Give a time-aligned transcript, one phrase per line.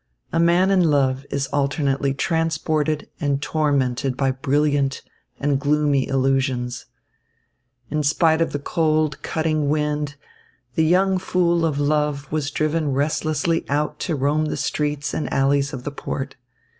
[0.33, 5.03] A man in love is alternately transported and tormented by brilliant
[5.39, 6.87] and gloomy illusions.
[7.91, 10.15] In spite of the cold, cutting wind,
[10.73, 15.71] the young fool of love was driven restlessly out to roam the streets and alleys
[15.71, 16.35] of the port.